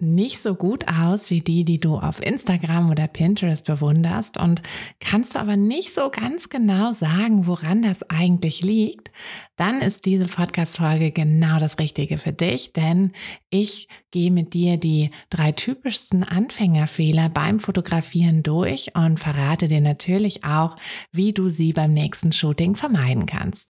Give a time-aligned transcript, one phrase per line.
[0.00, 4.62] nicht so gut aus wie die, die du auf Instagram oder Pinterest bewunderst und
[5.00, 9.10] kannst du aber nicht so ganz genau sagen, woran das eigentlich liegt,
[9.56, 13.12] dann ist diese Podcast-Folge genau das Richtige für dich, denn
[13.50, 20.44] ich gehe mit dir die drei typischsten Anfängerfehler beim Fotografieren durch und verrate dir natürlich
[20.44, 20.76] auch,
[21.10, 23.68] wie du sie beim nächsten Shooting vermeiden kannst.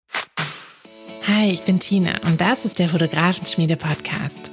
[1.27, 4.52] Hi, ich bin Tina und das ist der Fotografenschmiede Podcast.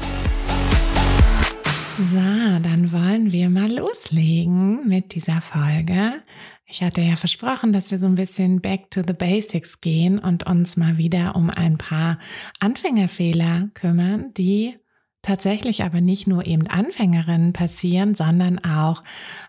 [2.09, 6.23] So, dann wollen wir mal loslegen mit dieser Folge.
[6.65, 10.47] Ich hatte ja versprochen, dass wir so ein bisschen back to the basics gehen und
[10.47, 12.17] uns mal wieder um ein paar
[12.59, 14.77] Anfängerfehler kümmern, die
[15.21, 19.03] tatsächlich aber nicht nur eben Anfängerinnen passieren, sondern auch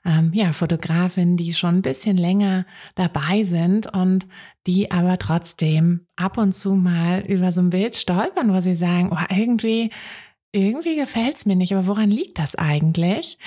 [0.04, 4.26] ähm, ja Fotografinnen, die schon ein bisschen länger dabei sind und
[4.66, 9.08] die aber trotzdem ab und zu mal über so ein Bild stolpern, wo sie sagen,
[9.10, 9.90] oh irgendwie
[10.52, 13.38] irgendwie gefällt es mir nicht, aber woran liegt das eigentlich?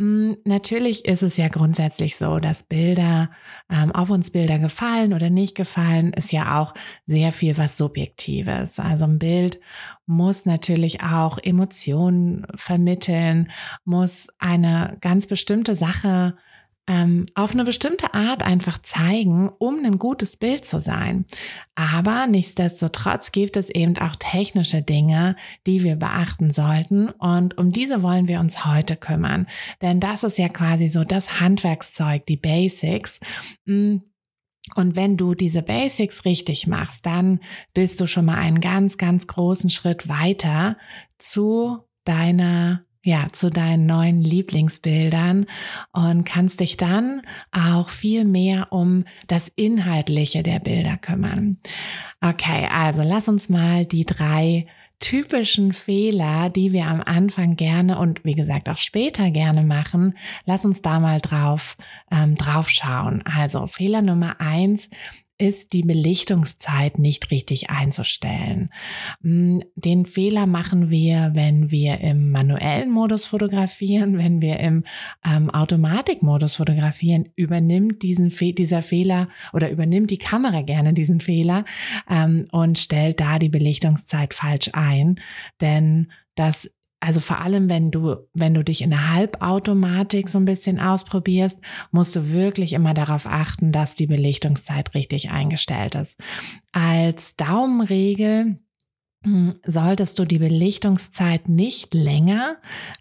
[0.00, 3.30] Hm, natürlich ist es ja grundsätzlich so, dass Bilder,
[3.70, 6.72] ähm, ob uns Bilder gefallen oder nicht gefallen, ist ja auch
[7.06, 8.78] sehr viel was Subjektives.
[8.78, 9.60] Also ein Bild
[10.06, 13.50] muss natürlich auch Emotionen vermitteln,
[13.84, 16.36] muss eine ganz bestimmte Sache
[16.86, 21.24] ähm, auf eine bestimmte Art einfach zeigen, um ein gutes Bild zu sein.
[21.74, 25.36] Aber nichtsdestotrotz gibt es eben auch technische Dinge,
[25.66, 27.08] die wir beachten sollten.
[27.08, 29.46] Und um diese wollen wir uns heute kümmern.
[29.82, 33.20] Denn das ist ja quasi so das Handwerkszeug, die Basics.
[33.66, 34.02] Hm,
[34.74, 37.40] und wenn du diese Basics richtig machst, dann
[37.74, 40.76] bist du schon mal einen ganz, ganz großen Schritt weiter
[41.18, 45.46] zu deiner ja, zu deinen neuen Lieblingsbildern
[45.92, 51.58] und kannst dich dann auch viel mehr um das Inhaltliche der Bilder kümmern.
[52.20, 54.66] Okay, also lass uns mal die drei
[54.98, 60.66] typischen Fehler, die wir am Anfang gerne und wie gesagt auch später gerne machen, lass
[60.66, 61.78] uns da mal drauf,
[62.10, 63.22] ähm, drauf schauen.
[63.24, 64.90] Also Fehler Nummer eins
[65.40, 68.70] ist, die Belichtungszeit nicht richtig einzustellen.
[69.22, 74.84] Mm, den Fehler machen wir, wenn wir im manuellen Modus fotografieren, wenn wir im
[75.24, 81.64] ähm, Automatikmodus fotografieren, übernimmt diesen Fe dieser Fehler oder übernimmt die Kamera gerne diesen Fehler
[82.08, 85.16] ähm, und stellt da die Belichtungszeit falsch ein.
[85.60, 90.44] Denn das also vor allem, wenn du, wenn du dich in der Halbautomatik so ein
[90.44, 91.58] bisschen ausprobierst,
[91.90, 96.20] musst du wirklich immer darauf achten, dass die Belichtungszeit richtig eingestellt ist.
[96.72, 98.58] Als Daumenregel
[99.24, 102.56] hm, solltest du die Belichtungszeit nicht länger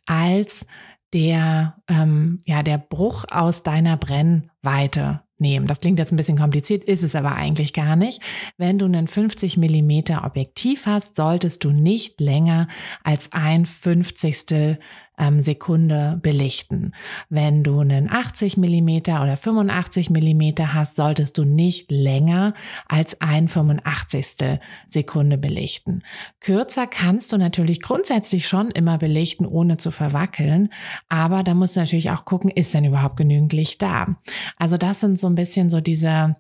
[0.06, 0.66] als
[1.14, 5.68] der, ähm, ja, der Bruch aus deiner Brennweite nehmen.
[5.68, 8.22] Das klingt jetzt ein bisschen kompliziert, ist es aber eigentlich gar nicht.
[8.58, 12.68] Wenn du einen 50 Millimeter Objektiv hast, solltest du nicht länger
[13.04, 14.78] als ein Fünfzigstel
[15.20, 16.94] ähm, Sekunde belichten.
[17.30, 22.54] Wenn du einen 80 Millimeter oder 85 Millimeter hast, solltest du nicht länger
[22.88, 24.60] als ein 85.
[24.88, 26.04] Sekunde belichten.
[26.40, 30.70] Kürzer kannst du natürlich grundsätzlich schon immer belichten, ohne zu verwackeln,
[31.10, 34.16] aber da musst du natürlich auch gucken, ist denn überhaupt genügend Licht da?
[34.58, 36.38] Also das sind so ein bisschen so diese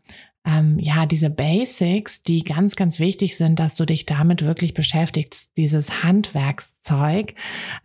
[0.50, 5.52] ähm, ja, diese Basics, die ganz, ganz wichtig sind, dass du dich damit wirklich beschäftigst,
[5.58, 7.36] dieses Handwerkszeug.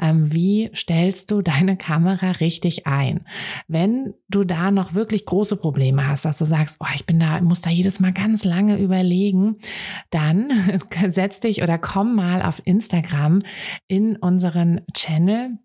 [0.00, 3.26] Ähm, wie stellst du deine Kamera richtig ein?
[3.68, 7.40] Wenn du da noch wirklich große Probleme hast, dass du sagst, oh, ich bin da,
[7.40, 9.56] muss da jedes Mal ganz lange überlegen,
[10.10, 10.50] dann
[11.08, 13.42] setz dich oder komm mal auf Instagram
[13.88, 15.58] in unseren Channel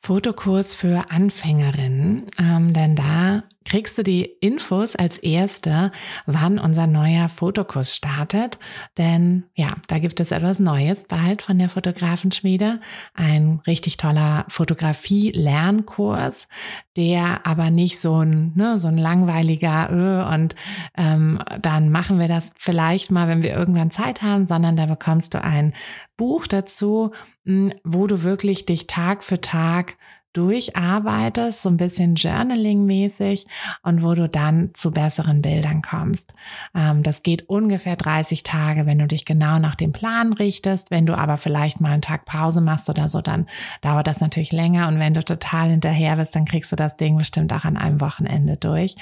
[0.00, 5.90] Fotokurs für Anfängerinnen, ähm, denn da kriegst du die Infos als Erste,
[6.24, 8.58] wann unser neuer Fotokurs startet.
[8.96, 12.80] Denn ja, da gibt es etwas Neues bald von der Fotografenschmiede.
[13.14, 16.48] Ein richtig toller Fotografie-Lernkurs,
[16.96, 20.54] der aber nicht so ein, ne, so ein langweiliger öh, und
[20.96, 25.34] ähm, dann machen wir das vielleicht mal, wenn wir irgendwann Zeit haben, sondern da bekommst
[25.34, 25.74] du ein
[26.16, 27.10] Buch dazu,
[27.44, 29.95] hm, wo du wirklich dich Tag für Tag
[30.36, 33.46] durcharbeitest, so ein bisschen Journaling-mäßig
[33.82, 36.34] und wo du dann zu besseren Bildern kommst.
[36.74, 40.90] Ähm, das geht ungefähr 30 Tage, wenn du dich genau nach dem Plan richtest.
[40.90, 43.46] Wenn du aber vielleicht mal einen Tag Pause machst oder so, dann
[43.80, 44.88] dauert das natürlich länger.
[44.88, 48.00] Und wenn du total hinterher bist, dann kriegst du das Ding bestimmt auch an einem
[48.00, 48.94] Wochenende durch.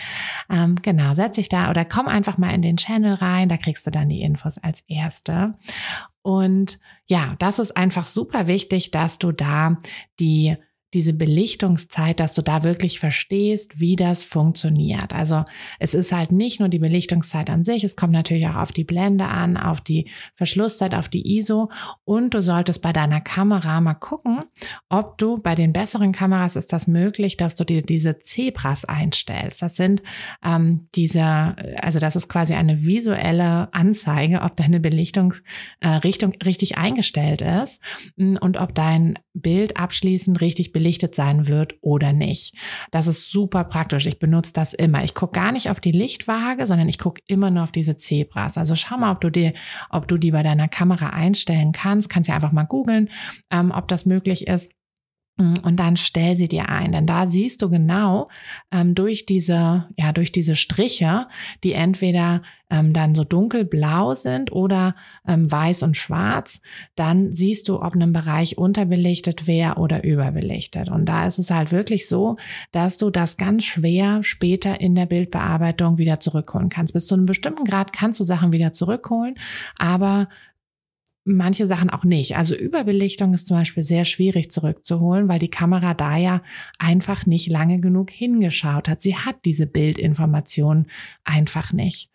[0.50, 3.86] Ähm, genau, setz dich da oder komm einfach mal in den Channel rein, da kriegst
[3.86, 5.54] du dann die Infos als erste.
[6.22, 9.76] Und ja, das ist einfach super wichtig, dass du da
[10.20, 10.56] die
[10.94, 15.12] diese Belichtungszeit, dass du da wirklich verstehst, wie das funktioniert.
[15.12, 15.44] Also
[15.78, 18.84] es ist halt nicht nur die Belichtungszeit an sich, es kommt natürlich auch auf die
[18.84, 21.70] Blende an, auf die Verschlusszeit, auf die ISO
[22.04, 24.44] und du solltest bei deiner Kamera mal gucken,
[24.88, 29.60] ob du bei den besseren Kameras ist das möglich, dass du dir diese Zebras einstellst.
[29.62, 30.02] Das sind
[30.44, 31.24] ähm, diese,
[31.82, 37.80] also das ist quasi eine visuelle Anzeige, ob deine Belichtungsrichtung äh, richtig eingestellt ist
[38.16, 42.54] und ob dein Bild abschließend richtig belichtet sein wird oder nicht.
[42.92, 44.06] Das ist super praktisch.
[44.06, 45.04] Ich benutze das immer.
[45.04, 48.56] Ich gucke gar nicht auf die Lichtwaage, sondern ich gucke immer nur auf diese Zebras.
[48.56, 49.52] Also schau mal, ob du die,
[49.90, 52.08] ob du die bei deiner Kamera einstellen kannst.
[52.08, 53.10] Kannst ja einfach mal googeln,
[53.50, 54.70] ähm, ob das möglich ist.
[55.36, 58.28] Mm, und dann stell sie dir ein, denn da siehst du genau
[58.70, 61.26] ähm, durch diese, ja, durch diese Striche,
[61.64, 64.94] die entweder ähm, dann so dunkelblau sind oder
[65.26, 66.60] ähm, weiß und schwarz,
[66.94, 70.88] dann siehst du, ob ein Bereich unterbelichtet wäre oder überbelichtet.
[70.88, 72.36] Und da ist es halt wirklich so,
[72.70, 76.94] dass du das ganz schwer später in der Bildbearbeitung wieder zurückholen kannst.
[76.94, 79.34] Bis zu einem bestimmten Grad kannst du Sachen wieder zurückholen,
[79.78, 80.28] aber
[81.24, 82.36] manche Sachen auch nicht.
[82.36, 86.42] Also Überbelichtung ist zum Beispiel sehr schwierig zurückzuholen, weil die Kamera da ja
[86.78, 89.00] einfach nicht lange genug hingeschaut hat.
[89.00, 90.86] Sie hat diese Bildinformation
[91.24, 92.10] einfach nicht.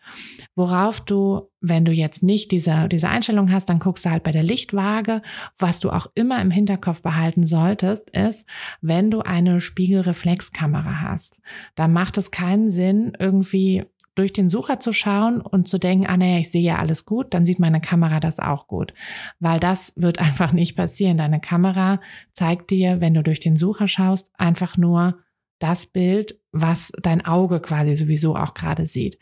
[0.54, 4.32] Worauf du, wenn du jetzt nicht diese, diese Einstellung hast, dann guckst du halt bei
[4.32, 5.22] der Lichtwaage.
[5.58, 8.46] Was du auch immer im Hinterkopf behalten solltest, ist,
[8.80, 11.40] wenn du eine Spiegelreflexkamera hast,
[11.74, 13.84] da macht es keinen Sinn, irgendwie
[14.14, 17.32] durch den Sucher zu schauen und zu denken, ah naja, ich sehe ja alles gut,
[17.32, 18.92] dann sieht meine Kamera das auch gut.
[19.38, 21.16] Weil das wird einfach nicht passieren.
[21.16, 22.00] Deine Kamera
[22.32, 25.18] zeigt dir, wenn du durch den Sucher schaust, einfach nur
[25.58, 29.18] das Bild, was dein Auge quasi sowieso auch gerade sieht.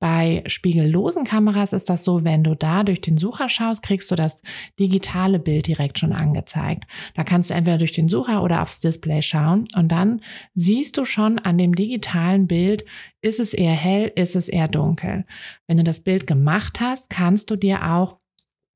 [0.00, 4.14] Bei spiegellosen Kameras ist das so, wenn du da durch den Sucher schaust, kriegst du
[4.14, 4.42] das
[4.78, 6.84] digitale Bild direkt schon angezeigt.
[7.14, 10.20] Da kannst du entweder durch den Sucher oder aufs Display schauen und dann
[10.54, 12.84] siehst du schon an dem digitalen Bild,
[13.22, 15.24] ist es eher hell, ist es eher dunkel.
[15.66, 18.18] Wenn du das Bild gemacht hast, kannst du dir auch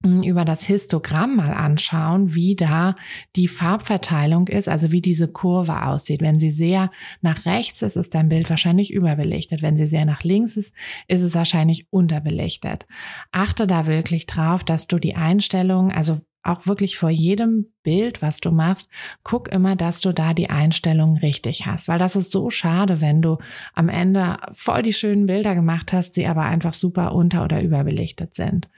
[0.02, 2.94] über das Histogramm mal anschauen, wie da
[3.36, 6.20] die Farbverteilung ist, also wie diese Kurve aussieht.
[6.20, 6.90] Wenn sie sehr
[7.20, 9.62] nach rechts ist, ist dein Bild wahrscheinlich überbelichtet.
[9.62, 10.74] Wenn sie sehr nach links ist,
[11.08, 12.86] ist es wahrscheinlich unterbelichtet.
[13.30, 18.38] Achte da wirklich drauf, dass du die Einstellung, also auch wirklich vor jedem Bild, was
[18.40, 18.88] du machst,
[19.22, 23.22] guck immer, dass du da die Einstellungen richtig hast, weil das ist so schade, wenn
[23.22, 23.38] du
[23.74, 28.34] am Ende voll die schönen Bilder gemacht hast, sie aber einfach super unter- oder überbelichtet
[28.34, 28.68] sind.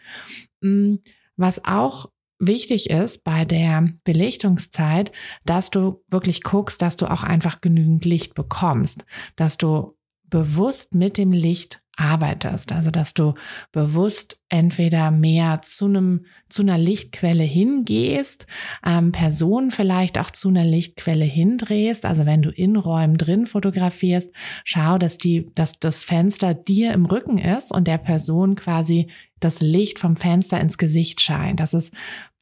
[0.61, 0.97] Mm,
[1.37, 5.13] was auch wichtig ist bei der Belichtungszeit,
[5.45, 9.05] dass du wirklich guckst, dass du auch einfach genügend Licht bekommst,
[9.37, 12.73] dass du bewusst mit dem Licht arbeitest.
[12.73, 13.35] Also, dass du
[13.73, 18.47] bewusst entweder mehr zu einem, zu einer Lichtquelle hingehst,
[18.87, 22.07] ähm, Personen vielleicht auch zu einer Lichtquelle hindrehst.
[22.07, 24.31] Also, wenn du in Räumen drin fotografierst,
[24.65, 29.11] schau, dass die, dass das Fenster dir im Rücken ist und der Person quasi
[29.41, 31.61] das Licht vom Fenster ins Gesicht scheint.
[31.61, 31.93] Das ist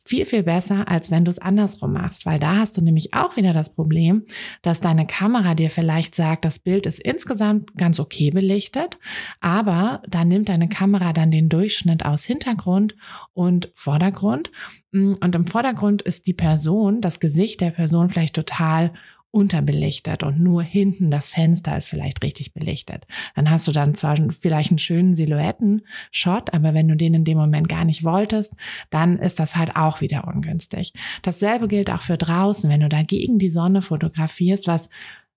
[0.04, 3.37] viel, viel besser, als wenn du es andersrum machst, weil da hast du nämlich auch
[3.37, 4.25] wieder das Problem,
[4.62, 8.99] dass deine Kamera dir vielleicht sagt, das Bild ist insgesamt ganz okay belichtet,
[9.40, 12.97] aber da nimmt deine Kamera dann den Durchschnitt aus Hintergrund
[13.32, 14.50] und Vordergrund.
[14.92, 18.92] Und im Vordergrund ist die Person, das Gesicht der Person vielleicht total
[19.33, 23.07] unterbelichtet und nur hinten das Fenster ist vielleicht richtig belichtet.
[23.35, 27.39] Dann hast du dann zwar vielleicht einen schönen Silhouetten-Shot, aber wenn du den in dem
[27.39, 28.55] Moment gar nicht wolltest,
[28.91, 30.93] dann ist das halt auch wieder ungünstig.
[31.23, 34.91] Dasselbe gilt auch für draußen, wenn du da gegen die Sonne fotografierst, was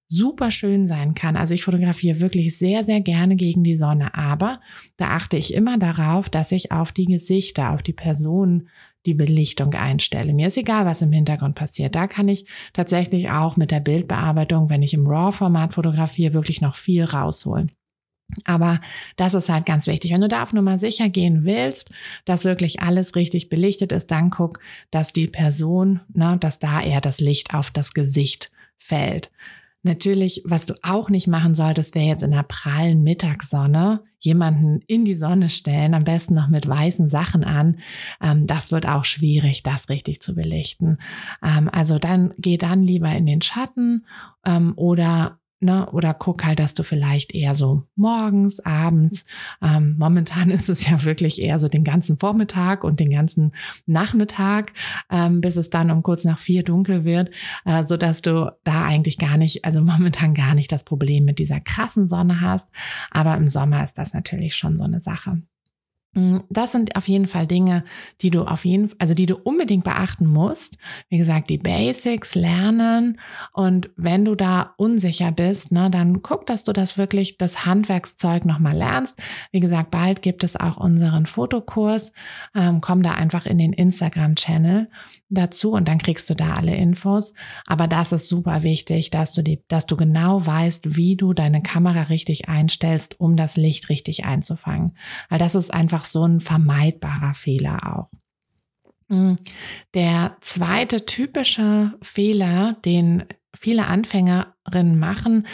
[0.07, 1.37] super schön sein kann.
[1.37, 4.59] Also ich fotografiere wirklich sehr, sehr gerne gegen die Sonne, aber
[4.97, 8.69] da achte ich immer darauf, dass ich auf die Gesichter, auf die Personen
[9.05, 10.33] die Belichtung einstelle.
[10.33, 11.95] Mir ist egal, was im Hintergrund passiert.
[11.95, 16.75] Da kann ich tatsächlich auch mit der Bildbearbeitung, wenn ich im RAW-Format fotografiere, wirklich noch
[16.75, 17.71] viel rausholen.
[18.43, 18.79] Aber
[19.17, 20.11] das ist halt ganz wichtig.
[20.11, 21.91] Wenn du da auf Nummer sicher gehen willst,
[22.25, 24.59] dass wirklich alles richtig belichtet ist, dann guck,
[24.89, 29.31] dass die Person, ne, dass da eher das Licht auf das Gesicht fällt.
[29.83, 35.05] Natürlich, was du auch nicht machen solltest, wäre jetzt in der prallen Mittagssonne jemanden in
[35.05, 37.77] die Sonne stellen, am besten noch mit weißen Sachen an.
[38.21, 40.97] Ähm, das wird auch schwierig, das richtig zu belichten.
[41.43, 44.05] Ähm, also dann geh dann lieber in den Schatten
[44.45, 45.89] ähm, oder Ne?
[45.91, 49.25] Oder guck halt, dass du vielleicht eher so morgens, abends,
[49.63, 53.51] ähm, momentan ist es ja wirklich eher so den ganzen Vormittag und den ganzen
[53.87, 54.73] Nachmittag,
[55.09, 57.31] ähm, bis es dann um kurz nach vier dunkel wird,
[57.65, 61.39] äh, so dass du da eigentlich gar nicht, also momentan gar nicht das Problem mit
[61.39, 62.69] dieser krassen Sonne hast.
[63.09, 65.41] Aber im Sommer ist das natürlich schon so eine Sache.
[66.15, 67.83] Mm, das sind auf jeden Fall Dinge,
[68.21, 70.77] die du auf jeden, also die du unbedingt beachten musst.
[71.09, 73.19] Wie gesagt, die Basics lernen
[73.53, 78.45] und wenn du da unsicher bist, ne, dann guck, dass du das wirklich das Handwerkszeug
[78.45, 79.21] nochmal lernst.
[79.51, 82.13] Wie gesagt, bald gibt es auch unseren Fotokurs.
[82.55, 84.89] Ähm, komm da einfach in den Instagram-Channel
[85.29, 87.33] dazu und dann kriegst du da alle Infos.
[87.65, 91.61] Aber das ist super wichtig, dass du die, dass du genau weißt, wie du deine
[91.61, 94.95] Kamera richtig einstellst, um das Licht richtig einzufangen.
[95.29, 98.09] Weil das ist einfach so ein vermeidbarer Fehler auch.
[99.09, 99.35] Hm.
[99.93, 105.47] Der zweite typische Fehler, den viele Anfängerinnen machen,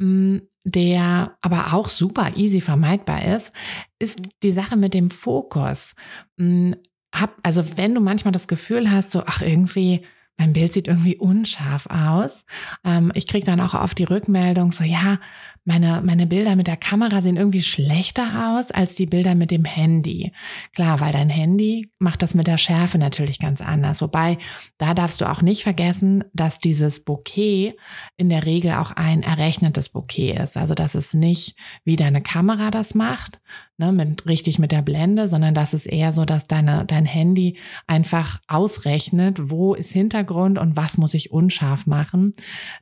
[0.00, 3.52] hm, der aber auch super easy vermeidbar ist,
[3.98, 5.94] ist die Sache mit dem Fokus.
[6.38, 6.76] Hm,
[7.14, 10.04] hab, also wenn du manchmal das Gefühl hast, so, ach, irgendwie,
[10.36, 12.44] mein Bild sieht irgendwie unscharf aus.
[12.82, 15.18] Ähm, ich kriege dann auch oft die Rückmeldung, so, ja,
[15.64, 19.64] meine, meine Bilder mit der Kamera sehen irgendwie schlechter aus als die Bilder mit dem
[19.64, 20.32] Handy.
[20.74, 24.02] Klar, weil dein Handy macht das mit der Schärfe natürlich ganz anders.
[24.02, 24.38] Wobei,
[24.76, 27.76] da darfst du auch nicht vergessen, dass dieses Bouquet
[28.16, 30.56] in der Regel auch ein errechnetes Bouquet ist.
[30.58, 33.40] Also, dass es nicht wie deine Kamera das macht,
[33.78, 37.58] ne, mit, richtig mit der Blende, sondern das ist eher so, dass deine, dein Handy
[37.86, 42.32] einfach ausrechnet, wo ist Hintergrund und was muss ich unscharf machen.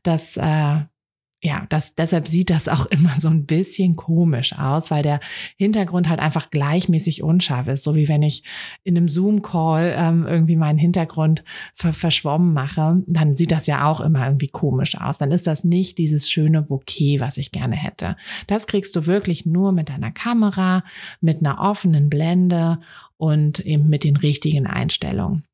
[0.03, 0.81] Das äh,
[1.45, 5.21] ja, das, deshalb sieht das auch immer so ein bisschen komisch aus, weil der
[5.57, 7.83] Hintergrund halt einfach gleichmäßig unscharf ist.
[7.83, 8.45] So wie wenn ich
[8.85, 11.43] in einem Zoom-Call ähm, irgendwie meinen Hintergrund
[11.75, 15.19] ver verschwommen mache, dann sieht das ja auch immer irgendwie komisch aus.
[15.19, 18.17] Dann ist das nicht dieses schöne Bouquet, was ich gerne hätte.
[18.47, 20.85] Das kriegst du wirklich nur mit deiner Kamera,
[21.21, 22.79] mit einer offenen Blende
[23.17, 25.45] und eben mit den richtigen Einstellungen.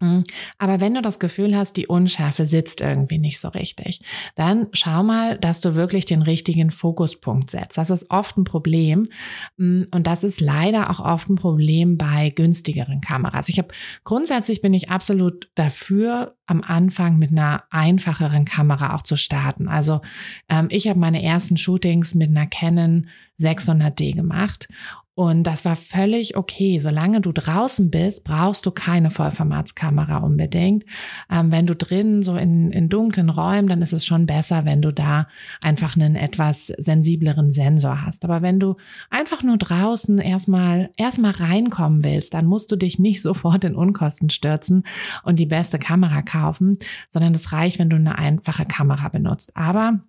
[0.00, 0.24] Mhm.
[0.58, 4.00] Aber wenn du das Gefühl hast, die Unschärfe sitzt irgendwie nicht so richtig,
[4.34, 7.78] dann schau mal, dass du wirklich den richtigen Fokuspunkt setzt.
[7.78, 9.08] Das ist oft ein Problem
[9.56, 13.48] mhm, und das ist leider auch oft ein Problem bei günstigeren Kameras.
[13.48, 13.68] Ich habe
[14.04, 19.66] grundsätzlich bin ich absolut dafür, am Anfang mit einer einfacheren Kamera auch zu starten.
[19.68, 20.00] Also
[20.48, 23.08] ähm, ich habe meine ersten Shootings mit einer Canon
[23.40, 24.68] 600D gemacht
[25.16, 26.78] und das war völlig okay.
[26.78, 30.84] Solange du draußen bist, brauchst du keine Vollformatskamera unbedingt.
[31.30, 34.82] Ähm, wenn du drin so in, in dunklen Räumen, dann ist es schon besser, wenn
[34.82, 35.26] du da
[35.62, 38.26] einfach einen etwas sensibleren Sensor hast.
[38.26, 38.76] Aber wenn du
[39.08, 44.28] einfach nur draußen erstmal, erstmal reinkommen willst, dann musst du dich nicht sofort in Unkosten
[44.28, 44.84] stürzen
[45.22, 46.76] und die beste Kamera kaufen,
[47.08, 49.56] sondern es reicht, wenn du eine einfache Kamera benutzt.
[49.56, 50.00] Aber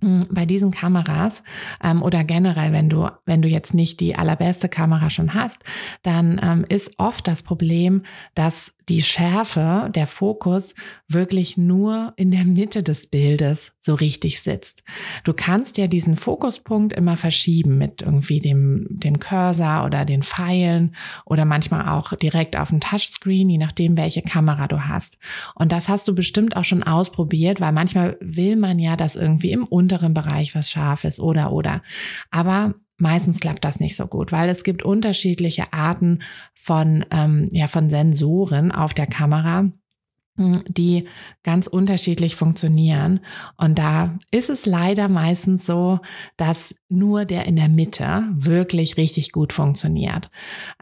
[0.00, 1.42] bei diesen Kameras
[1.82, 5.64] ähm, oder generell, wenn du, wenn du jetzt nicht die allerbeste Kamera schon hast,
[6.02, 8.02] dann ähm, ist oft das Problem,
[8.34, 10.74] dass die Schärfe, der Fokus
[11.08, 14.84] wirklich nur in der Mitte des Bildes so richtig sitzt.
[15.24, 20.94] Du kannst ja diesen Fokuspunkt immer verschieben mit irgendwie dem, dem Cursor oder den Pfeilen
[21.24, 25.18] oder manchmal auch direkt auf dem Touchscreen, je nachdem, welche Kamera du hast.
[25.54, 29.50] Und das hast du bestimmt auch schon ausprobiert, weil manchmal will man ja, dass irgendwie
[29.52, 31.80] im unteren Bereich was scharf ist oder oder.
[32.32, 36.22] Aber meistens klappt das nicht so gut, weil es gibt unterschiedliche Arten
[36.54, 39.70] von, ähm, ja, von Sensoren auf der Kamera
[40.38, 41.08] die
[41.44, 43.20] ganz unterschiedlich funktionieren.
[43.56, 46.00] Und da ist es leider meistens so,
[46.36, 50.30] dass nur der in der Mitte wirklich richtig gut funktioniert.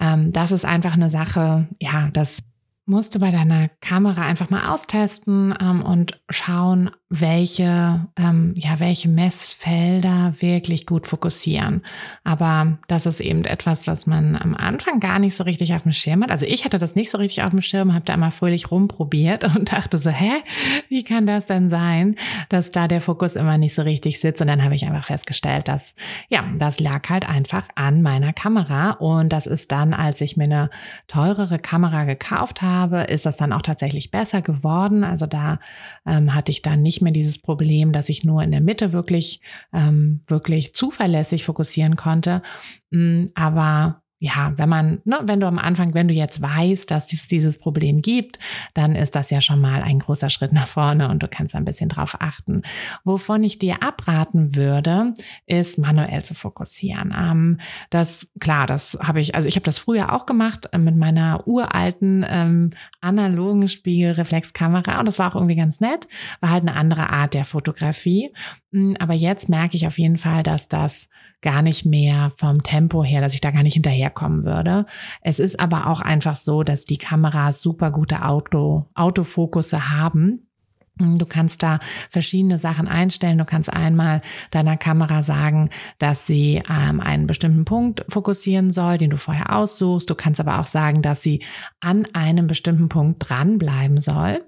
[0.01, 2.43] Ähm, das ist einfach eine Sache, ja, das
[2.87, 9.09] musst du bei deiner Kamera einfach mal austesten ähm, und schauen, welche, ähm, ja, welche
[9.09, 11.83] Messfelder wirklich gut fokussieren.
[12.25, 15.93] Aber das ist eben etwas, was man am Anfang gar nicht so richtig auf dem
[15.93, 16.31] Schirm hat.
[16.31, 19.45] Also ich hatte das nicht so richtig auf dem Schirm, habe da immer fröhlich rumprobiert
[19.57, 20.43] und dachte so, hä,
[20.89, 22.17] wie kann das denn sein,
[22.51, 24.43] dass da der Fokus immer nicht so richtig sitzt?
[24.43, 25.95] Und dann habe ich einfach festgestellt, dass,
[26.29, 28.93] ja, das lag halt einfach an meiner Kamera.
[28.93, 30.71] Und das ist dann, als ich mir eine
[31.07, 32.74] teurere Kamera gekauft habe,
[33.09, 35.05] ist das dann auch tatsächlich besser geworden.
[35.05, 35.59] Also da
[36.07, 39.41] ähm, hatte ich dann nicht mehr dieses Problem, dass ich nur in der Mitte wirklich,
[39.73, 42.43] ähm, wirklich zuverlässig fokussieren konnte.
[42.91, 47.13] Mm, aber ja, wenn man, ne, wenn du am Anfang, wenn du jetzt weißt, dass
[47.13, 48.39] es dieses Problem gibt,
[48.73, 51.67] dann ist das ja schon mal ein großer Schritt nach vorne und du kannst ein
[51.67, 52.63] bisschen drauf achten.
[53.05, 55.13] Wovon ich dir abraten würde,
[55.45, 57.15] ist manuell zu fokussieren.
[57.15, 57.59] Ähm,
[57.91, 61.47] das, klar, das habe ich, also ich habe das früher auch gemacht äh, mit meiner
[61.47, 62.71] uralten ähm,
[63.03, 66.09] analogen Spiegelreflexkamera und das war auch irgendwie ganz nett,
[66.41, 68.33] war halt eine andere Art der Fotografie.
[68.71, 71.11] Mm, aber jetzt merke ich auf jeden Fall, dass das
[71.45, 73.77] gar nicht mehr vom Tempo her, dass ich da gar nicht
[74.15, 74.87] hinterherkommen würde.
[75.21, 80.49] Es ist aber auch einfach so, dass die Kameras super gute Auto, Autofokusse haben.
[80.97, 83.39] Du kannst da verschiedene Sachen einstellen.
[83.39, 84.21] Du kannst einmal
[84.53, 90.09] deiner Kamera sagen, dass sie ähm, einen bestimmten Punkt fokussieren soll, den du vorher aussuchst.
[90.09, 91.43] Du kannst aber auch sagen, dass sie
[91.81, 94.45] an einem bestimmten Punkt dranbleiben soll.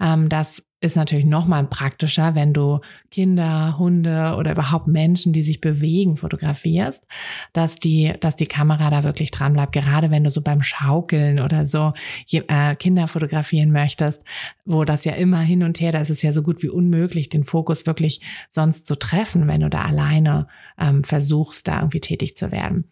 [0.00, 2.80] Ähm, das ist natürlich noch mal praktischer, wenn du
[3.10, 7.04] Kinder, Hunde oder überhaupt Menschen, die sich bewegen, fotografierst,
[7.52, 9.72] dass die, dass die Kamera da wirklich dran bleibt.
[9.72, 11.94] Gerade wenn du so beim Schaukeln oder so
[12.30, 14.22] äh, Kinder fotografieren möchtest,
[14.64, 17.28] wo das ja immer hin und her, da ist es ja so gut wie unmöglich,
[17.28, 20.46] den Fokus wirklich sonst zu treffen, wenn du da alleine
[20.78, 22.84] ähm, versuchst, da irgendwie tätig zu werden.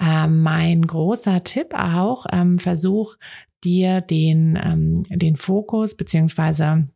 [0.00, 3.14] Ähm, mein großer Tipp auch, ähm, versuch
[3.62, 6.88] dir den, ähm, den Fokus beziehungsweise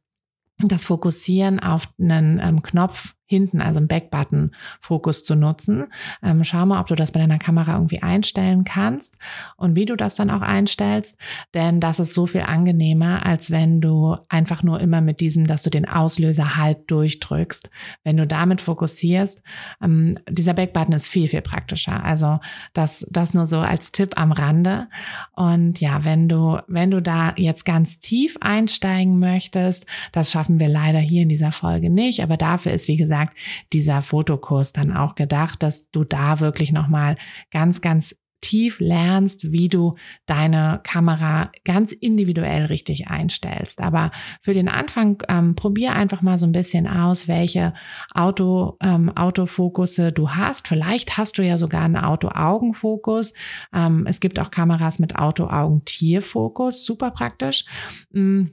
[0.59, 5.87] das Fokussieren auf einen ähm, Knopf hinten, also im Backbutton Fokus zu nutzen.
[6.23, 9.17] Ähm, schau mal, ob du das bei deiner Kamera irgendwie einstellen kannst
[9.57, 11.19] und wie du das dann auch einstellst,
[11.55, 15.63] denn das ist so viel angenehmer, als wenn du einfach nur immer mit diesem, dass
[15.63, 17.71] du den Auslöser halb durchdrückst.
[18.03, 19.43] Wenn du damit fokussierst,
[19.83, 22.05] ähm, dieser Backbutton ist viel, viel praktischer.
[22.05, 22.41] Also
[22.75, 24.89] das, das nur so als Tipp am Rande.
[25.33, 30.69] Und ja, wenn du, wenn du da jetzt ganz tief einsteigen möchtest, das schaffen wir
[30.69, 33.39] leider hier in dieser Folge nicht, aber dafür ist, wie gesagt, gesagt,
[33.73, 37.17] dieser Fotokurs dann auch gedacht, dass du da wirklich nochmal
[37.51, 39.93] ganz, ganz tief lernst, wie du
[40.27, 43.81] deine Kamera ganz individuell richtig einstellst.
[43.81, 44.11] Aber
[44.43, 47.73] für den Anfang ähm, probier einfach mal so ein bisschen aus, welche
[48.13, 50.69] Auto, ähm, Autofokusse du hast.
[50.69, 53.33] Vielleicht hast du ja sogar einen Auto-Augen-Fokus.
[53.73, 57.65] Ähm, es gibt auch Kameras mit Auto-Augen-Tierfokus, super praktisch.
[58.11, 58.45] Mm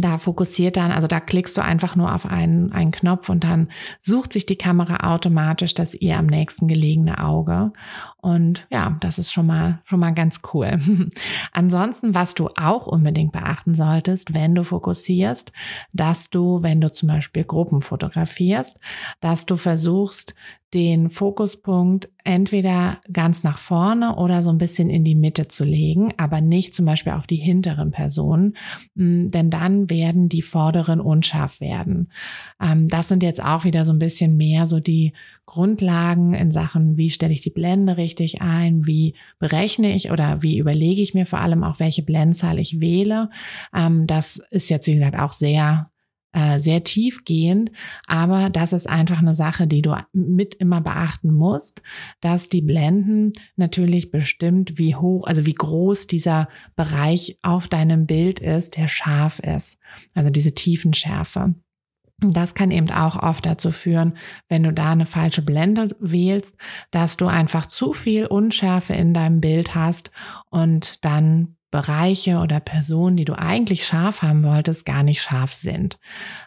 [0.00, 3.68] da fokussiert dann, also da klickst du einfach nur auf einen, einen Knopf und dann
[4.00, 7.72] sucht sich die Kamera automatisch das ihr am nächsten gelegene Auge.
[8.22, 10.78] Und ja, das ist schon mal, schon mal ganz cool.
[11.52, 15.52] Ansonsten, was du auch unbedingt beachten solltest, wenn du fokussierst,
[15.92, 18.78] dass du, wenn du zum Beispiel Gruppen fotografierst,
[19.20, 20.36] dass du versuchst,
[20.74, 26.14] den Fokuspunkt entweder ganz nach vorne oder so ein bisschen in die Mitte zu legen,
[26.16, 28.56] aber nicht zum Beispiel auf die hinteren Personen,
[28.96, 32.10] hm, denn dann werden die vorderen unscharf werden.
[32.60, 35.12] Ähm, das sind jetzt auch wieder so ein bisschen mehr so die
[35.44, 40.58] Grundlagen in Sachen, wie stelle ich die Blende richtig ein, wie berechne ich oder wie
[40.58, 43.30] überlege ich mir vor allem auch, welche Blendenzahl ich wähle.
[43.74, 45.92] Ähm, das ist jetzt, wie gesagt, auch sehr
[46.34, 47.70] äh, sehr tiefgehend,
[48.06, 51.82] aber das ist einfach eine Sache, die du mit immer beachten musst,
[52.22, 58.40] dass die Blenden natürlich bestimmt, wie hoch, also wie groß dieser Bereich auf deinem Bild
[58.40, 59.78] ist, der scharf ist,
[60.14, 61.54] also diese Tiefenschärfe.
[62.30, 64.16] Das kann eben auch oft dazu führen,
[64.48, 66.56] wenn du da eine falsche Blende wählst,
[66.90, 70.10] dass du einfach zu viel Unschärfe in deinem Bild hast
[70.50, 75.98] und dann Bereiche oder Personen, die du eigentlich scharf haben wolltest, gar nicht scharf sind.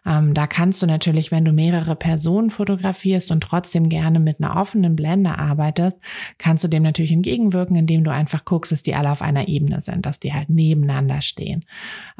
[0.05, 4.55] Ähm, da kannst du natürlich, wenn du mehrere Personen fotografierst und trotzdem gerne mit einer
[4.55, 5.97] offenen Blende arbeitest,
[6.38, 9.81] kannst du dem natürlich entgegenwirken, indem du einfach guckst, dass die alle auf einer Ebene
[9.81, 11.65] sind, dass die halt nebeneinander stehen.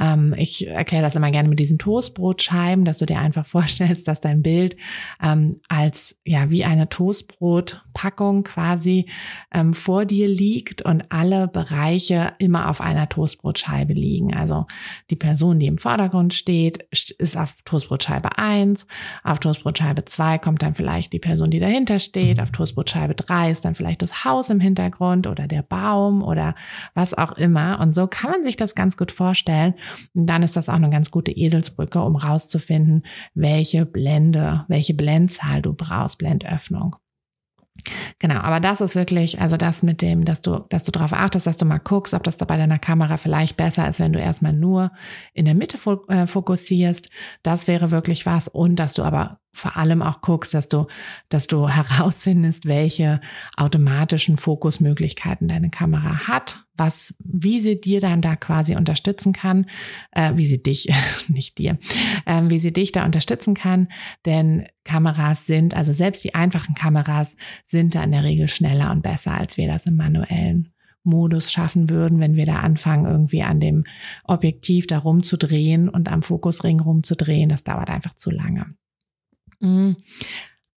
[0.02, 4.20] Ähm, ich erkläre das immer gerne mit diesen Toastbrotscheiben, dass du dir einfach vorstellst, dass
[4.20, 4.78] dein Bild
[5.22, 9.06] ähm, als ja wie eine Toastbrotpackung quasi
[9.54, 14.34] ähm, vor dir liegt und alle Bereiche immer auf einer einer Toastbrotscheibe liegen.
[14.34, 14.66] Also
[15.10, 16.84] die Person, die im Vordergrund steht,
[17.18, 18.88] ist auf Toastbrotscheibe 1,
[19.24, 23.66] auf Toastbrotscheibe 2 kommt dann vielleicht die Person, die dahinter steht, auf Toastbrotscheibe 3 ist
[23.66, 26.56] dann vielleicht das Haus im Hintergrund oder der Baum oder
[26.94, 27.80] was auch immer.
[27.80, 29.76] Und so kann man sich das ganz gut vorstellen.
[30.14, 33.04] Und dann ist das auch eine ganz gute Eselsbrücke, um rauszufinden,
[33.34, 36.96] welche Blende, welche Blendzahl du brauchst, Blendöffnung.
[38.20, 41.48] Genau, aber das ist wirklich, also das mit dem, dass du, dass du darauf achtest,
[41.48, 44.20] dass du mal guckst, ob das da bei deiner Kamera vielleicht besser ist, wenn du
[44.20, 44.92] erstmal nur
[45.34, 47.10] in der Mitte äh, fokussierst.
[47.44, 48.48] Das wäre wirklich was.
[48.48, 50.88] Und dass du aber vor allem auch guckst, dass du,
[51.30, 53.22] dass du herausfindest, welche
[53.58, 59.68] automatischen Fokusmöglichkeiten deine Kamera hat, was, wie sie dir dann da quasi unterstützen kann,
[60.12, 60.90] äh, wie sie dich,
[61.30, 61.78] nicht dir,
[62.26, 63.88] äh, wie sie dich da unterstützen kann,
[64.26, 69.02] denn Kameras sind, also selbst die einfachen Kameras sind da in der Regel schneller und
[69.02, 70.70] besser, als wir das im manuellen
[71.06, 73.86] Modus schaffen würden, wenn wir da anfangen, irgendwie an dem
[74.26, 77.50] Objektiv da rumzudrehen und am Fokusring rumzudrehen.
[77.50, 78.76] Das dauert einfach zu lange.
[79.60, 79.96] Mhm.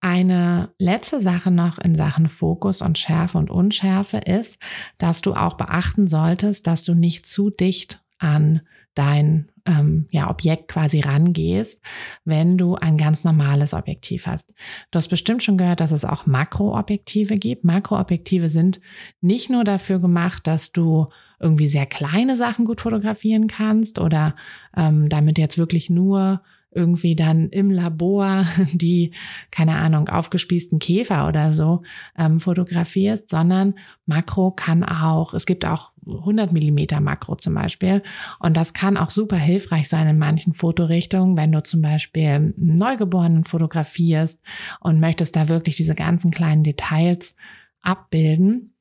[0.00, 4.58] Eine letzte Sache noch in Sachen Fokus und Schärfe und Unschärfe ist,
[4.98, 8.60] dass du auch beachten solltest, dass du nicht zu dicht an
[8.94, 11.82] dein ähm, ja, Objekt quasi rangehst,
[12.24, 14.48] wenn du ein ganz normales Objektiv hast.
[14.90, 17.64] Du hast bestimmt schon gehört, dass es auch Makroobjektive gibt.
[17.64, 18.80] Makroobjektive sind
[19.20, 21.08] nicht nur dafür gemacht, dass du
[21.40, 24.34] irgendwie sehr kleine Sachen gut fotografieren kannst oder
[24.76, 26.42] ähm, damit jetzt wirklich nur
[26.76, 29.12] irgendwie dann im Labor die,
[29.50, 31.82] keine Ahnung, aufgespießten Käfer oder so
[32.16, 38.02] ähm, fotografierst, sondern Makro kann auch, es gibt auch 100 Millimeter Makro zum Beispiel
[38.38, 43.44] und das kann auch super hilfreich sein in manchen Fotorichtungen, wenn du zum Beispiel Neugeborenen
[43.44, 44.40] fotografierst
[44.80, 47.34] und möchtest da wirklich diese ganzen kleinen Details
[47.82, 48.72] abbilden.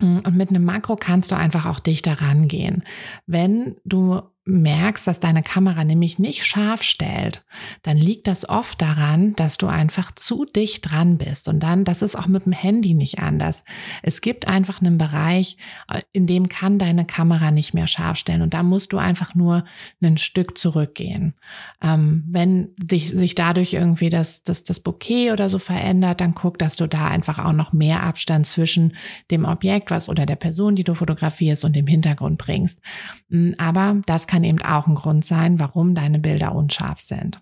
[0.00, 2.82] Und mit einem Makro kannst du einfach auch dichter rangehen.
[3.26, 7.44] Wenn du merkst, dass deine Kamera nämlich nicht scharf stellt,
[7.82, 11.48] dann liegt das oft daran, dass du einfach zu dicht dran bist.
[11.48, 13.64] Und dann, das ist auch mit dem Handy nicht anders.
[14.02, 15.56] Es gibt einfach einen Bereich,
[15.88, 18.42] äh, in dem kann deine Kamera nicht mehr scharf stellen.
[18.42, 19.64] Und da musst du einfach nur
[20.02, 21.34] ein Stück zurückgehen.
[21.82, 26.58] Ähm, wenn sich, sich dadurch irgendwie das, das, das Bouquet oder so verändert, dann guck,
[26.58, 28.96] dass du da einfach auch noch mehr Abstand zwischen
[29.30, 32.82] dem Objekt, was oder der Person, die du fotografierst und dem Hintergrund bringst.
[33.30, 37.40] Mm, aber das kann kann eben auch ein Grund sein, warum deine Bilder unscharf sind.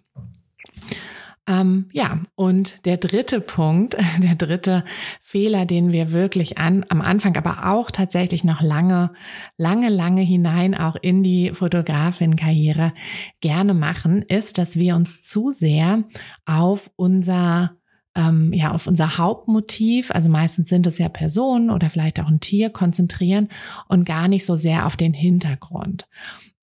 [1.49, 4.85] Ähm, ja, und der dritte Punkt, der dritte
[5.23, 9.15] Fehler, den wir wirklich an, am Anfang, aber auch tatsächlich noch lange,
[9.57, 12.93] lange, lange hinein auch in die Fotografin-Karriere
[13.41, 16.05] gerne machen, ist, dass wir uns zu sehr
[16.45, 17.71] auf unser
[18.15, 22.41] ähm, ja auf unser Hauptmotiv, also meistens sind es ja Personen oder vielleicht auch ein
[22.41, 23.49] Tier, konzentrieren
[23.89, 26.07] und gar nicht so sehr auf den Hintergrund.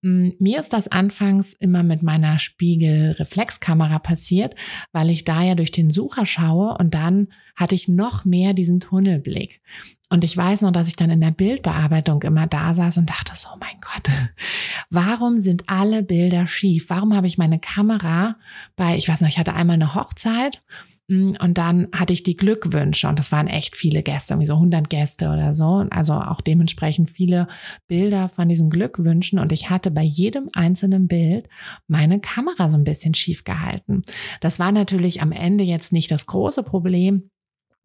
[0.01, 4.55] Mm, mir ist das anfangs immer mit meiner Spiegelreflexkamera passiert,
[4.91, 8.79] weil ich da ja durch den Sucher schaue und dann hatte ich noch mehr diesen
[8.79, 9.61] Tunnelblick.
[10.09, 13.33] Und ich weiß noch, dass ich dann in der Bildbearbeitung immer da saß und dachte
[13.35, 14.09] so, oh mein Gott,
[14.89, 16.89] warum sind alle Bilder schief?
[16.89, 18.37] Warum habe ich meine Kamera
[18.75, 20.63] bei, ich weiß noch, ich hatte einmal eine Hochzeit
[21.09, 24.89] und dann hatte ich die Glückwünsche und das waren echt viele Gäste, irgendwie so 100
[24.89, 25.85] Gäste oder so.
[25.89, 27.47] Also auch dementsprechend viele
[27.87, 31.49] Bilder von diesen Glückwünschen und ich hatte bei jedem einzelnen Bild
[31.87, 34.03] meine Kamera so ein bisschen schief gehalten.
[34.39, 37.31] Das war natürlich am Ende jetzt nicht das große Problem,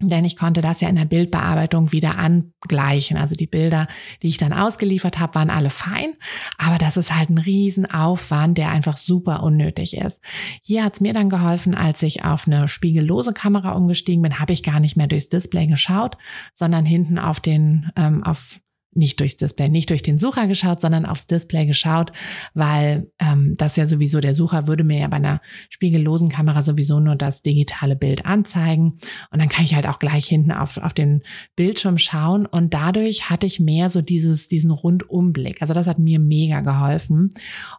[0.08, 3.16] denn ich konnte das ja in der Bildbearbeitung wieder angleichen.
[3.16, 3.86] Also die Bilder,
[4.22, 6.14] die ich dann ausgeliefert habe, waren alle fein,
[6.58, 10.20] aber das ist halt ein Riesenaufwand, der einfach super unnötig ist.
[10.62, 14.52] Hier hat es mir dann geholfen, als ich auf eine spiegellose Kamera umgestiegen bin, habe
[14.52, 16.16] ich gar nicht mehr durchs Display geschaut,
[16.52, 18.60] sondern hinten auf den ähm, auf
[18.96, 22.12] nicht durchs Display, nicht durch den Sucher geschaut, sondern aufs Display geschaut,
[22.54, 27.00] weil ähm, das ja sowieso, der Sucher würde mir ja bei einer spiegellosen Kamera sowieso
[27.00, 28.98] nur das digitale Bild anzeigen.
[29.30, 31.22] Und dann kann ich halt auch gleich hinten auf, auf den
[31.56, 32.46] Bildschirm schauen.
[32.46, 35.60] Und dadurch hatte ich mehr so dieses, diesen Rundumblick.
[35.60, 37.30] Also das hat mir mega geholfen.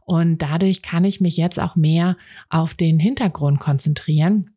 [0.05, 2.17] Und dadurch kann ich mich jetzt auch mehr
[2.49, 4.54] auf den Hintergrund konzentrieren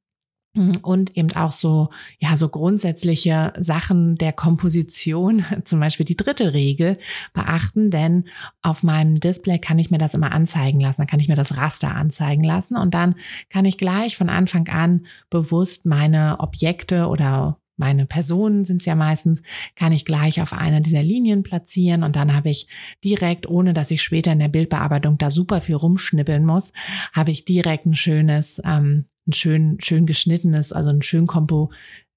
[0.82, 6.96] und eben auch so, ja, so grundsätzliche Sachen der Komposition, zum Beispiel die Drittelregel,
[7.32, 8.24] beachten, denn
[8.62, 11.56] auf meinem Display kann ich mir das immer anzeigen lassen, dann kann ich mir das
[11.56, 12.76] Raster anzeigen lassen.
[12.76, 13.14] Und dann
[13.50, 18.96] kann ich gleich von Anfang an bewusst meine Objekte oder meine Personen sind es ja
[18.96, 19.42] meistens,
[19.76, 22.02] kann ich gleich auf einer dieser Linien platzieren.
[22.02, 22.66] Und dann habe ich
[23.04, 26.72] direkt, ohne dass ich später in der Bildbearbeitung da super viel rumschnippeln muss,
[27.12, 31.70] habe ich direkt ein schönes ähm, ein schön, schön geschnittenes, also ein schön kompo,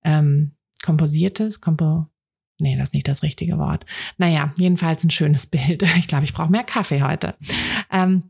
[0.03, 0.51] ähm,
[0.83, 2.07] komposiertes, kompo,
[2.59, 3.85] nee, das ist nicht das richtige Wort.
[4.17, 5.83] Naja, jedenfalls ein schönes Bild.
[5.97, 7.35] Ich glaube, ich brauche mehr Kaffee heute.
[7.91, 8.23] Ähm,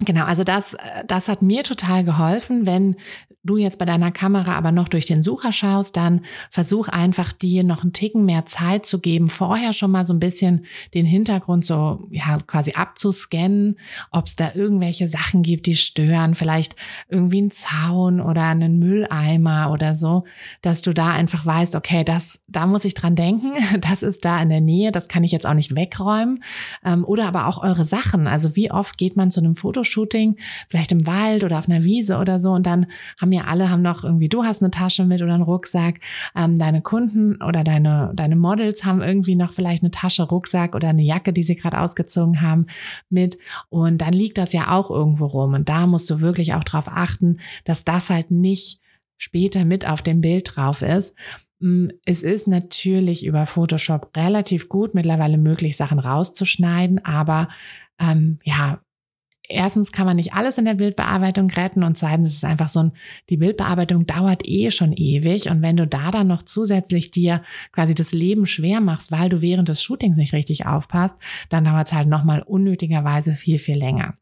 [0.00, 0.76] Genau, also das,
[1.06, 2.96] das hat mir total geholfen, wenn
[3.44, 7.62] du jetzt bei deiner Kamera aber noch durch den Sucher schaust, dann versuch einfach dir
[7.62, 11.64] noch einen Ticken mehr Zeit zu geben, vorher schon mal so ein bisschen den Hintergrund
[11.64, 13.78] so ja quasi abzuscannen,
[14.10, 16.74] ob es da irgendwelche Sachen gibt, die stören, vielleicht
[17.08, 20.24] irgendwie ein Zaun oder einen Mülleimer oder so,
[20.62, 24.40] dass du da einfach weißt, okay, das, da muss ich dran denken, das ist da
[24.40, 26.42] in der Nähe, das kann ich jetzt auch nicht wegräumen.
[26.84, 28.26] Ähm, oder aber auch eure Sachen.
[28.26, 29.54] Also wie oft geht man zu einem
[29.84, 30.36] Fotoshooting,
[30.68, 32.86] vielleicht im Wald oder auf einer Wiese oder so und dann
[33.20, 36.00] haben ja alle haben noch irgendwie, du hast eine Tasche mit oder einen Rucksack,
[36.36, 40.88] ähm, deine Kunden oder deine, deine Models haben irgendwie noch vielleicht eine Tasche, Rucksack oder
[40.88, 42.66] eine Jacke, die sie gerade ausgezogen haben,
[43.10, 43.38] mit.
[43.68, 45.54] Und dann liegt das ja auch irgendwo rum.
[45.54, 48.80] Und da musst du wirklich auch darauf achten, dass das halt nicht
[49.16, 51.14] später mit auf dem Bild drauf ist.
[51.60, 57.48] Mm, es ist natürlich über Photoshop relativ gut mittlerweile möglich, Sachen rauszuschneiden, aber
[57.98, 58.80] ähm, ja,
[59.48, 62.80] erstens kann man nicht alles in der Bildbearbeitung retten und zweitens ist es einfach so
[62.80, 62.92] ein,
[63.28, 67.94] die Bildbearbeitung dauert eh schon ewig und wenn du da dann noch zusätzlich dir quasi
[67.94, 71.18] das Leben schwer machst, weil du während des Shootings nicht richtig aufpasst,
[71.50, 74.16] dann dauert es halt nochmal unnötigerweise viel, viel länger.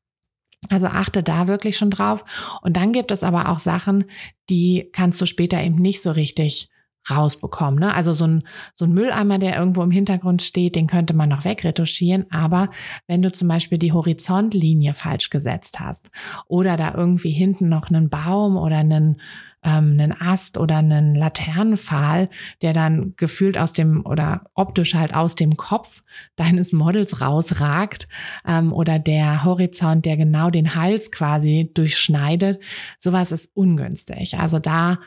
[0.68, 2.58] Also achte da wirklich schon drauf.
[2.62, 4.04] Und dann gibt es aber auch Sachen,
[4.48, 6.68] die kannst du später eben nicht so richtig
[7.10, 7.80] rausbekommen.
[7.80, 7.94] Ne?
[7.94, 8.42] Also so ein,
[8.74, 12.26] so ein Mülleimer, der irgendwo im Hintergrund steht, den könnte man noch wegretuschieren.
[12.30, 12.68] Aber
[13.06, 16.10] wenn du zum Beispiel die Horizontlinie falsch gesetzt hast
[16.46, 19.20] oder da irgendwie hinten noch einen Baum oder einen
[19.64, 22.28] ähm, einen Ast oder einen Laternenpfahl,
[22.62, 26.02] der dann gefühlt aus dem oder optisch halt aus dem Kopf
[26.36, 28.08] deines Models rausragt
[28.46, 32.60] ähm, oder der Horizont, der genau den Hals quasi durchschneidet,
[32.98, 34.38] sowas ist ungünstig.
[34.38, 34.98] Also da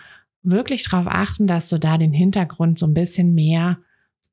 [0.45, 3.79] wirklich darauf achten, dass du da den Hintergrund so ein bisschen mehr,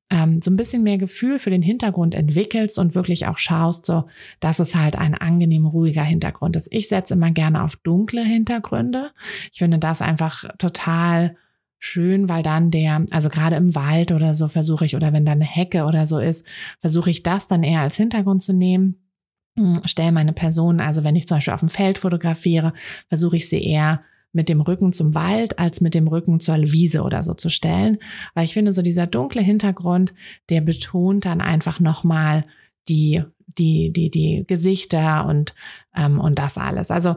[0.09, 4.05] ähm, so ein bisschen mehr Gefühl für den Hintergrund entwickelst und wirklich auch schaust, so,
[4.39, 6.67] dass es halt ein angenehm ruhiger Hintergrund ist.
[6.71, 9.11] Ich setze immer gerne auf dunkle Hintergründe.
[9.51, 11.35] Ich finde das einfach total
[11.79, 15.33] schön, weil dann der, also gerade im Wald oder so versuche ich, oder wenn da
[15.33, 16.45] eine Hecke oder so ist,
[16.79, 19.03] versuche ich das dann eher als Hintergrund zu nehmen.
[19.57, 22.73] Hm, stelle meine Person, also wenn ich zum Beispiel auf dem Feld fotografiere,
[23.09, 24.01] versuche ich sie eher
[24.33, 27.99] mit dem Rücken zum Wald als mit dem Rücken zur Wiese oder so zu stellen.
[28.33, 30.13] Weil ich finde, so dieser dunkle Hintergrund,
[30.49, 32.45] der betont dann einfach nochmal
[32.89, 35.53] die, die, die, die Gesichter und,
[35.95, 36.91] ähm, und das alles.
[36.91, 37.15] Also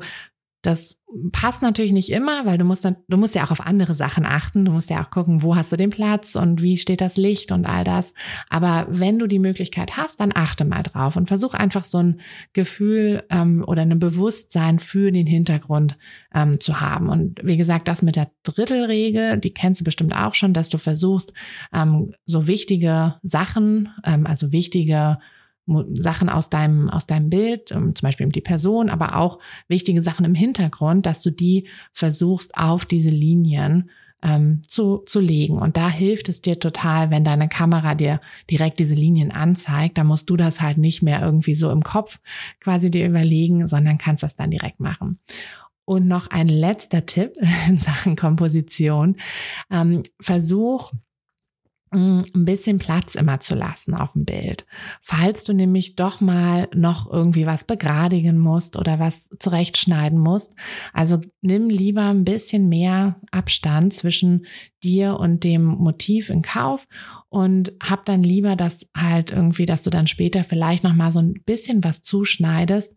[0.66, 1.00] das
[1.30, 4.26] passt natürlich nicht immer, weil du musst dann, du musst ja auch auf andere Sachen
[4.26, 4.64] achten.
[4.64, 7.52] Du musst ja auch gucken, wo hast du den Platz und wie steht das Licht
[7.52, 8.14] und all das.
[8.50, 12.16] Aber wenn du die Möglichkeit hast, dann achte mal drauf und versuch einfach so ein
[12.52, 15.96] Gefühl ähm, oder ein Bewusstsein für den Hintergrund
[16.34, 17.08] ähm, zu haben.
[17.08, 20.78] Und wie gesagt, das mit der Drittelregel, die kennst du bestimmt auch schon, dass du
[20.78, 21.32] versuchst,
[21.72, 25.18] ähm, so wichtige Sachen, ähm, also wichtige
[25.66, 30.24] Sachen aus deinem, aus deinem Bild, ähm, zum Beispiel die Person, aber auch wichtige Sachen
[30.24, 33.90] im Hintergrund, dass du die versuchst auf diese Linien
[34.22, 35.58] ähm, zu, zu legen.
[35.58, 39.98] Und da hilft es dir total, wenn deine Kamera dir direkt diese Linien anzeigt.
[39.98, 42.20] Da musst du das halt nicht mehr irgendwie so im Kopf
[42.60, 45.18] quasi dir überlegen, sondern kannst das dann direkt machen.
[45.84, 47.32] Und noch ein letzter Tipp
[47.68, 49.16] in Sachen Komposition.
[49.70, 50.92] Ähm, versuch
[51.96, 54.66] ein bisschen Platz immer zu lassen auf dem Bild.
[55.02, 60.54] Falls du nämlich doch mal noch irgendwie was begradigen musst oder was zurechtschneiden musst,
[60.92, 64.46] also nimm lieber ein bisschen mehr Abstand zwischen
[64.86, 66.86] dir und dem Motiv in Kauf
[67.28, 71.18] und hab dann lieber das halt irgendwie, dass du dann später vielleicht noch mal so
[71.20, 72.94] ein bisschen was zuschneidest.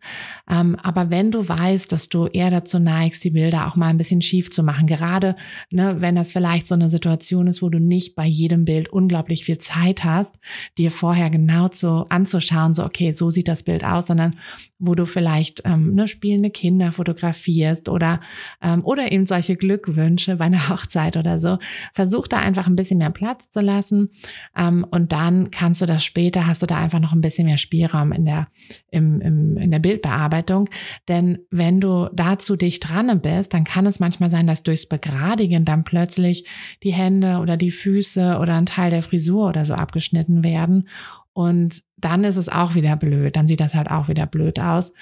[0.48, 3.96] Ähm, aber wenn du weißt, dass du eher dazu neigst, die Bilder auch mal ein
[3.96, 5.36] bisschen schief zu machen, gerade
[5.70, 9.44] ne, wenn das vielleicht so eine Situation ist, wo du nicht bei jedem Bild unglaublich
[9.44, 10.38] viel Zeit hast,
[10.78, 14.36] dir vorher genau zu anzuschauen, so okay, so sieht das Bild aus, sondern
[14.78, 18.20] wo du vielleicht ähm, ne, spielende Kinder fotografierst oder
[18.62, 21.58] ähm, oder eben solche Glückwünsche bei einer Hochzeit oder so,
[21.92, 24.10] versuch da einfach ein bisschen mehr Platz zu lassen.
[24.56, 27.56] Ähm, und dann kannst du das später, hast du da einfach noch ein bisschen mehr
[27.56, 28.48] Spielraum in der,
[28.90, 30.68] im, im, in der Bildbearbeitung.
[31.08, 35.64] Denn wenn du dazu dicht dran bist, dann kann es manchmal sein, dass durchs Begradigen
[35.64, 36.46] dann plötzlich
[36.82, 40.88] die Hände oder die Füße oder ein Teil der Frisur oder so abgeschnitten werden.
[41.32, 43.36] Und dann ist es auch wieder blöd.
[43.36, 44.92] Dann sieht das halt auch wieder blöd aus.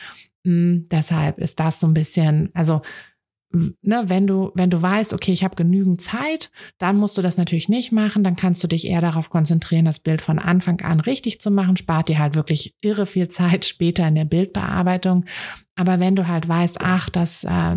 [0.45, 2.83] Mm, deshalb ist das so ein bisschen, also
[3.50, 7.37] ne, wenn du, wenn du weißt, okay, ich habe genügend Zeit, dann musst du das
[7.37, 8.22] natürlich nicht machen.
[8.22, 11.76] Dann kannst du dich eher darauf konzentrieren, das Bild von Anfang an richtig zu machen.
[11.76, 15.24] Spart dir halt wirklich irre viel Zeit später in der Bildbearbeitung.
[15.76, 17.76] Aber wenn du halt weißt, ach, das äh,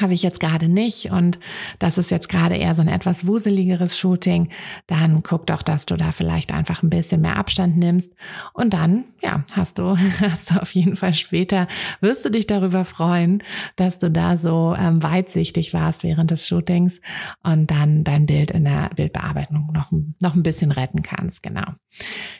[0.00, 1.10] habe ich jetzt gerade nicht.
[1.10, 1.38] Und
[1.78, 4.50] das ist jetzt gerade eher so ein etwas wuseligeres Shooting,
[4.86, 8.12] dann guck doch, dass du da vielleicht einfach ein bisschen mehr Abstand nimmst.
[8.52, 11.68] Und dann, ja, hast du, hast du auf jeden Fall später,
[12.00, 13.42] wirst du dich darüber freuen,
[13.76, 17.00] dass du da so ähm, weitsichtig warst während des Shootings
[17.42, 21.66] und dann dein Bild in der Bildbearbeitung noch, noch ein bisschen retten kannst, genau.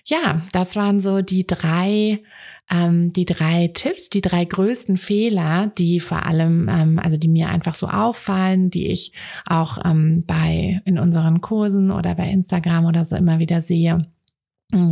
[0.04, 2.20] Ja, das waren so die drei
[2.70, 7.48] ähm, die drei Tipps, die drei größten Fehler, die vor allem, ähm, also die mir
[7.48, 9.12] einfach so auffallen, die ich
[9.46, 14.06] auch ähm, bei in unseren Kursen oder bei Instagram oder so immer wieder sehe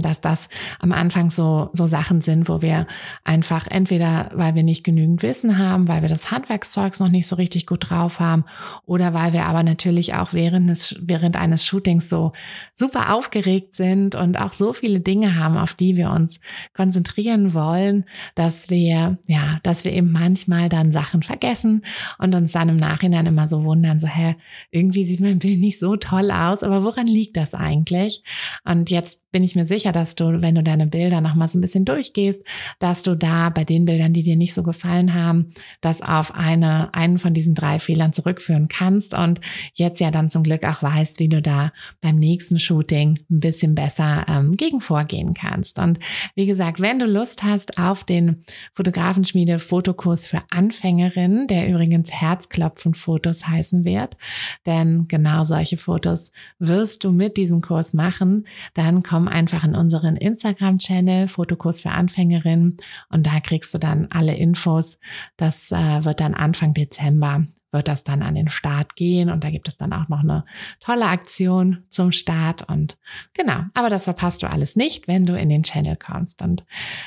[0.02, 2.86] dass das am Anfang so, so Sachen sind, wo wir
[3.24, 7.36] einfach entweder, weil wir nicht genügend Wissen haben, weil wir das Handwerkszeugs noch nicht so
[7.36, 8.44] richtig gut drauf haben
[8.86, 12.32] oder weil wir aber natürlich auch während, des, während eines Shootings so
[12.74, 16.40] super aufgeregt sind und auch so viele Dinge haben, auf die wir uns
[16.74, 21.82] konzentrieren wollen, dass wir, ja, dass wir eben manchmal dann Sachen vergessen
[22.18, 24.36] und uns dann im Nachhinein immer so wundern, so, hä,
[24.70, 28.22] irgendwie sieht mein Bild nicht so toll aus, aber woran liegt das eigentlich?
[28.64, 31.60] Und jetzt bin ich mir sicher, dass du, wenn du deine Bilder nochmal so ein
[31.60, 32.42] bisschen durchgehst,
[32.78, 36.92] dass du da bei den Bildern, die dir nicht so gefallen haben, das auf eine,
[36.94, 39.40] einen von diesen drei Fehlern zurückführen kannst und
[39.74, 43.74] jetzt ja dann zum Glück auch weißt, wie du da beim nächsten Shooting ein bisschen
[43.74, 45.78] besser ähm, gegen vorgehen kannst.
[45.78, 45.98] Und
[46.34, 53.48] wie gesagt, wenn du Lust hast auf den Fotografenschmiede Fotokurs für Anfängerinnen, der übrigens Herzklopfen-Fotos
[53.48, 54.16] heißen wird,
[54.66, 59.74] denn genau solche Fotos wirst du mit diesem Kurs machen, dann komm einfach einfach in
[59.74, 62.76] unseren Instagram-Channel Fotokurs für Anfängerinnen.
[63.10, 64.98] Und da kriegst du dann alle Infos.
[65.36, 69.30] Das äh, wird dann Anfang Dezember wird das dann an den Start gehen.
[69.30, 70.44] Und da gibt es dann auch noch eine
[70.78, 72.68] tolle Aktion zum Start.
[72.68, 72.98] Und
[73.32, 76.42] genau, aber das verpasst du alles nicht, wenn du in den Channel kommst.
[76.42, 76.66] Und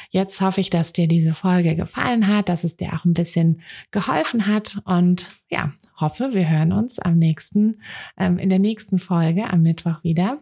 [0.10, 3.62] jetzt hoffe ich, dass dir diese Folge gefallen hat, dass es dir auch ein bisschen
[3.92, 4.82] geholfen hat.
[4.86, 7.78] Und ja, hoffe, wir hören uns am nächsten,
[8.18, 10.42] ähm, in der nächsten Folge am Mittwoch wieder.